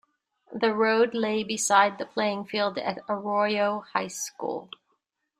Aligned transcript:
The 0.51 0.73
road 0.73 1.13
lay 1.13 1.43
beside 1.43 1.99
the 1.99 2.07
playing 2.07 2.45
field 2.45 2.79
at 2.79 2.97
Arroyo 3.07 3.81
High 3.93 4.07
School. 4.07 4.71